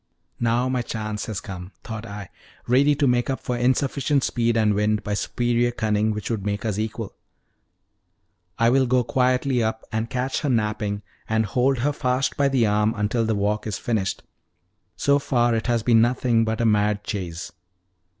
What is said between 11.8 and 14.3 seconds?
her fast by the arm until the walk is finished.